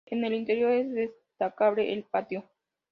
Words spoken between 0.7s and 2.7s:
es destacable el patio.